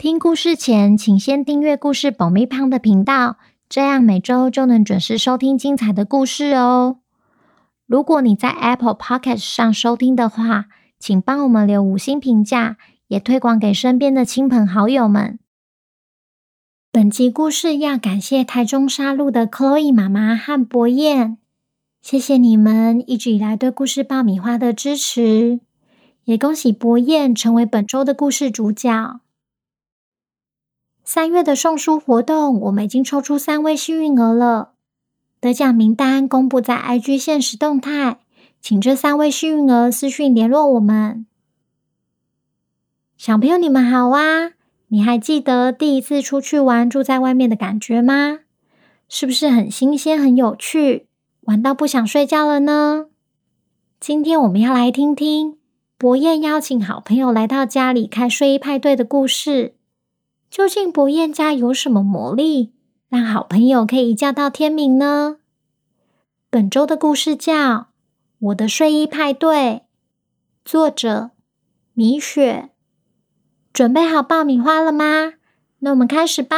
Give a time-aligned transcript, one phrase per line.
[0.00, 3.36] 听故事前，请先订阅故事爆米花的频道，
[3.68, 7.00] 这样每周就能准时收听精彩的故事哦。
[7.86, 10.68] 如果你在 Apple Podcast 上收听的话，
[10.98, 15.38] 请帮我们留五星评价，也推广给身边的亲朋好友们。
[16.90, 21.36] 本集故事要感谢台中沙鹿的 Chloe 妈妈和博彦，
[22.00, 25.60] 谢谢你们一直以来对故事爆米花的支持，
[26.24, 29.20] 也恭喜博彦成为本周的故事主角。
[31.12, 34.74] 三月的送书活动，我们已经抽出三位幸运儿了。
[35.40, 38.20] 得奖名单公布在 IG 限时动态，
[38.60, 41.26] 请这三位幸运儿私讯联络我们。
[43.16, 44.52] 小朋友，你们好啊！
[44.86, 48.38] 你还记得第一次出去玩住在外面的感觉吗？
[49.08, 51.08] 是不是很新鲜、很有趣，
[51.40, 53.06] 玩到不想睡觉了呢？
[53.98, 55.58] 今天我们要来听听
[55.98, 59.74] 博彦邀请好朋友来到家里开睡衣派对的故事。
[60.50, 62.72] 究竟博彦家有什么魔力，
[63.08, 65.36] 让好朋友可以一觉到天明呢？
[66.50, 67.54] 本周的故事叫
[68.40, 69.56] 《我的睡衣派对》，
[70.64, 71.30] 作者
[71.94, 72.70] 米雪。
[73.72, 75.34] 准备好爆米花了吗？
[75.78, 76.56] 那我们开始吧。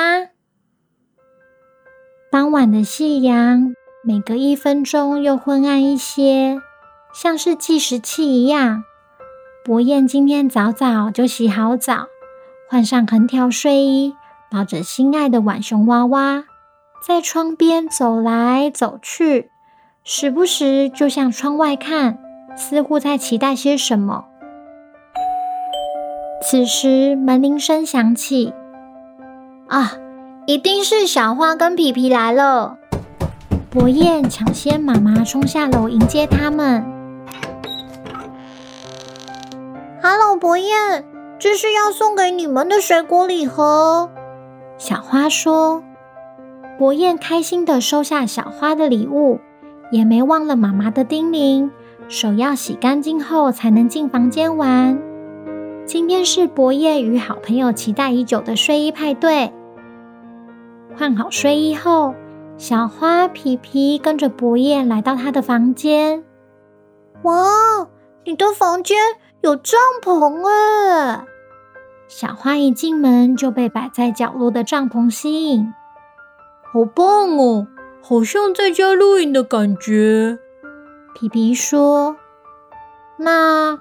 [2.31, 6.63] 傍晚的夕阳，每隔一分钟又昏暗一些，
[7.13, 8.85] 像是计时器一样。
[9.63, 12.07] 博彦今天早早就洗好澡。
[12.73, 14.17] 换上横条睡衣，
[14.51, 16.45] 抱着心爱的浣熊娃娃，
[17.07, 19.51] 在窗边走来走去，
[20.05, 22.19] 时不时就向窗外看，
[22.57, 24.25] 似乎在期待些什么。
[26.41, 28.55] 此时门铃声响起，
[29.69, 29.93] 啊，
[30.47, 32.79] 一定是小花跟皮皮来了！
[33.69, 36.83] 博彦抢先妈妈冲下楼迎接他们。
[40.03, 41.12] Hello，博彦。
[41.43, 44.09] 这是要送给你们的水果礼盒。
[44.79, 45.83] 小花说
[46.79, 49.41] ：“博彦开心地收下小花的礼物，
[49.91, 51.69] 也没忘了妈妈的叮咛，
[52.07, 55.03] 手要洗干净后才能进房间玩。
[55.85, 59.53] 今天是博彦与好朋友期待已久的睡衣派对。
[60.97, 62.15] 换好睡衣后，
[62.57, 66.23] 小花皮皮跟着博彦来到他的房间。
[67.23, 67.89] 哇，
[68.27, 68.97] 你的房间
[69.41, 71.25] 有帐篷哎！”
[72.15, 75.73] 小花一进门就被摆在角落的帐篷吸引，
[76.71, 77.67] 好棒哦，
[78.03, 80.39] 好像在家露营的感觉。
[81.15, 82.17] 皮皮说
[83.17, 83.81] ：“那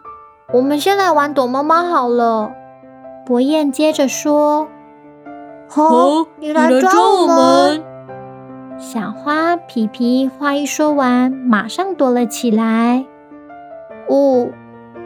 [0.53, 2.53] 我们先来玩躲猫猫好了。”
[3.27, 4.69] 博彦接着说
[5.67, 7.83] ：“好，你来抓我们。”
[8.79, 13.05] 小花皮皮话一说完，马上躲了起来。
[14.09, 14.53] 五、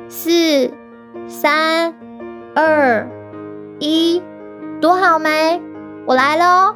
[0.09, 0.71] 四、
[1.27, 1.95] 三、
[2.55, 3.09] 二。
[3.79, 4.21] 一，
[4.79, 5.61] 躲好没？
[6.05, 6.75] 我来喽！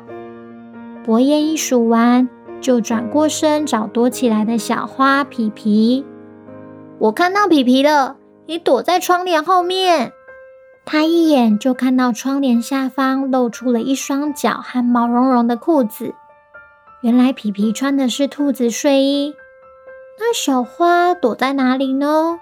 [1.05, 2.27] 博彦一数完，
[2.59, 6.05] 就转过身找躲起来的小花皮皮。
[6.97, 8.17] 我看到皮皮了，
[8.47, 10.11] 你躲在窗帘后面。
[10.85, 16.15] 他一眼就看到窗帘下方露出了一双脚和毛茸茸的裤子。
[17.01, 19.33] 原来皮皮穿的是兔子睡衣。
[20.17, 22.39] 那小花躲在哪里呢？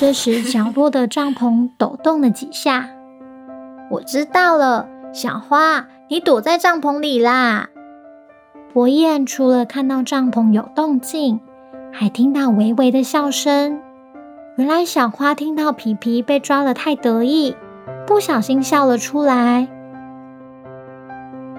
[0.00, 2.88] 这时，角落的帐篷抖动了几下。
[3.90, 7.70] 我知道了，小花，你躲在帐篷里啦。
[8.72, 11.40] 博彦除了看到帐篷有动静，
[11.92, 13.80] 还听到微微的笑声。
[14.56, 17.56] 原来小花听到皮皮被抓了太得意，
[18.06, 19.66] 不小心笑了出来。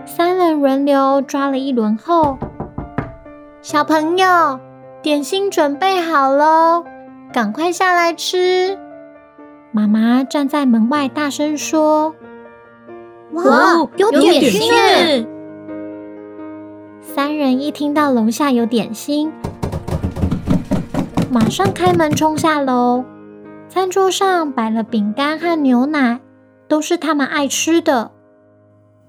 [0.06, 2.38] 三人轮流抓了一轮后，
[3.62, 4.62] 小朋友，
[5.02, 6.86] 点心准备好喽。
[7.32, 8.78] 赶快下来吃！
[9.72, 12.16] 妈妈站在门外大声说
[13.34, 15.28] ：“哇，有点心！”
[17.02, 19.32] 三人一听到楼下有点心，
[21.30, 23.06] 马上开门冲下楼。
[23.68, 26.20] 餐桌上摆了饼干和牛奶，
[26.68, 28.10] 都是他们爱吃的。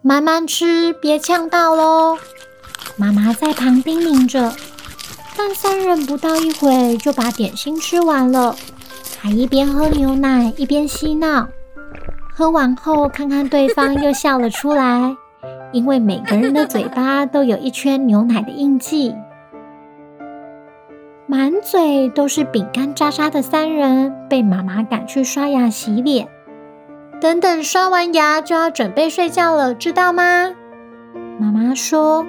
[0.03, 2.19] 慢慢吃，别呛到喽！
[2.99, 4.53] 妈妈在旁叮咛着。
[5.37, 8.55] 但三人不到一会就把点心吃完了，
[9.21, 11.49] 还一边喝牛奶一边嬉闹。
[12.33, 15.17] 喝完后，看看对方，又笑了出来，
[15.73, 19.15] 因为每个人的嘴巴都有一圈牛奶的印记。
[21.27, 26.29] 满嘴都是饼干渣渣的三人，被妈妈赶去刷牙洗脸。
[27.21, 30.51] 等等，刷完牙就要准备睡觉了，知道吗？
[31.39, 32.27] 妈妈说：“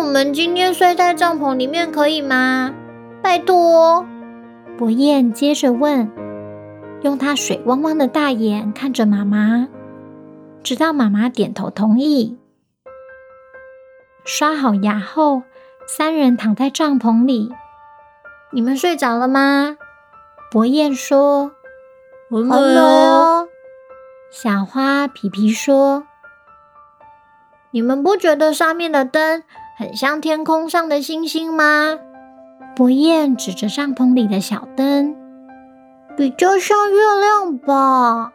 [0.00, 2.74] 我们今天睡在帐篷里面可以吗？
[3.22, 4.06] 拜托。”
[4.78, 6.10] 博彦接着问，
[7.02, 9.68] 用他水汪汪的大眼看着妈妈，
[10.62, 12.38] 直到妈妈点头同意。
[14.24, 15.42] 刷好牙后，
[15.86, 17.52] 三人躺在帐篷里。
[18.52, 19.76] 你们睡着了吗？
[20.50, 21.52] 博彦说
[22.32, 23.48] ：“还没有。”
[24.32, 26.04] 小花皮皮说
[27.70, 29.44] ：“你们不觉得上面的灯
[29.80, 31.98] 很像天空上的星星吗？”
[32.76, 35.16] 博彦指着帐篷里的小灯，
[36.18, 38.34] 比较像月亮吧。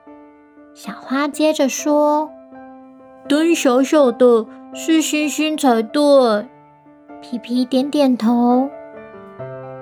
[0.73, 2.31] 小花接着说
[3.29, 6.01] ：“灯小小的，是星星才对。”
[7.21, 8.67] 皮皮点点头。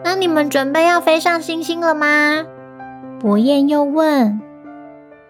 [0.04, 2.44] 那你们准备要飞上星星了吗？
[3.22, 4.42] 博彦又问。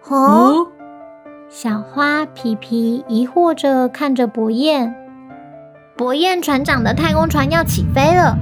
[0.08, 0.66] 哦，
[1.48, 4.94] 小花皮皮疑惑着看着博彦。
[5.96, 8.36] 博彦船长的太空船要起飞了。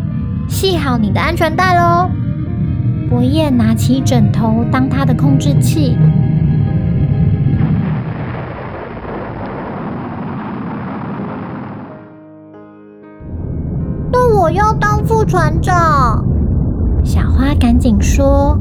[0.49, 2.09] 系好你的安全带喽！
[3.11, 5.99] 博彦拿起枕头当他的控制器。
[14.11, 16.25] 那我要当副船长。
[17.05, 18.59] 小花赶紧说：“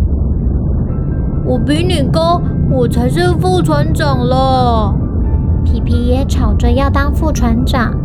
[1.47, 4.93] 我比你高，我才是副船长了。”
[5.63, 8.00] 皮皮也吵着要当副船长。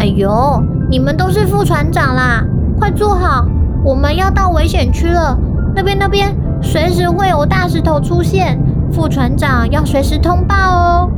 [0.00, 2.44] 哎呦，你们都是副船长啦！
[2.78, 3.46] 快坐好，
[3.84, 5.36] 我们要到危险区了。
[5.74, 8.58] 那边那边，随时会有大石头出现，
[8.92, 11.10] 副船长要随时通报哦。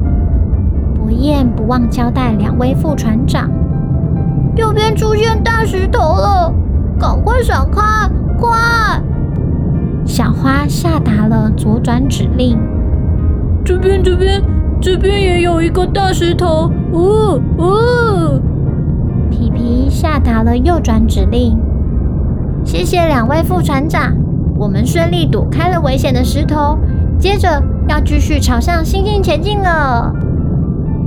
[0.95, 3.51] 博彦不忘交代两位副船长：
[4.57, 6.53] 右边出现大石头了，
[6.99, 7.81] 赶快闪开！
[8.39, 8.49] 快！
[10.07, 12.59] 小花下达了左转指令。
[13.63, 14.43] 这边这边
[14.81, 18.41] 这边也有一个大石头，哦哦。
[19.41, 21.57] 皮皮下达了右转指令。
[22.63, 24.15] 谢谢两位副船长，
[24.59, 26.79] 我们顺利躲开了危险的石头，
[27.19, 27.49] 接着
[27.89, 30.15] 要继续朝向星星前进了。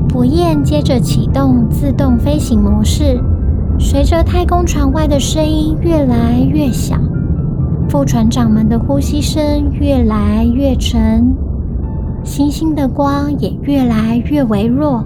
[0.09, 3.21] 博彦接着启动自动飞行模式，
[3.77, 6.95] 随着太空船外的声音越来越小，
[7.87, 11.35] 副船长们的呼吸声越来越沉，
[12.23, 15.03] 星星的光也越来越微弱。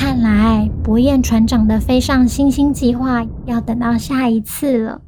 [0.00, 5.02] 看来，博彦船长的飞上星星计划要等到下一次了。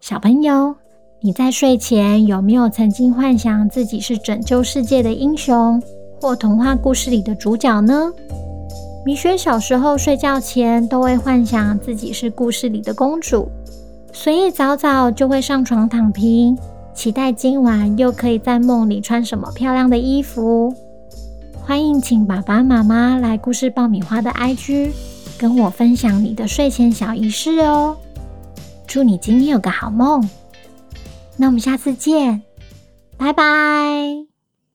[0.00, 0.74] 小朋友，
[1.22, 5.80] 你在睡前有没有曾经幻想自己是拯救世界的英雄，
[6.20, 8.12] 或童话故事里的主角呢？
[9.06, 13.48] 米雪小时候睡觉前都会幻想自己是故事里的公主，
[14.12, 16.58] 所以早早就会上床躺平，
[16.92, 20.74] 期待今晚又可以在梦里穿什么漂亮的衣服。
[21.70, 24.90] 欢迎请爸爸妈妈来故事爆米花的 IG，
[25.38, 27.96] 跟我分享你的睡前小仪式哦。
[28.88, 30.28] 祝你今天有个好梦，
[31.36, 32.42] 那我们下次见，
[33.16, 34.29] 拜拜。